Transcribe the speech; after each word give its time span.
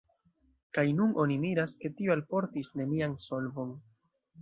Kaj 0.77 0.85
nun 1.01 1.13
oni 1.25 1.37
miras, 1.45 1.77
ke 1.83 1.93
tio 2.01 2.17
alportis 2.17 2.75
nenian 2.83 3.19
solvon. 3.31 3.81